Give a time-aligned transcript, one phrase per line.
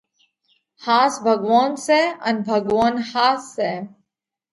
[0.83, 3.71] ۿاس ڀڳوونَ سئہ ان ڀڳوونَ ۿاس سئہ۔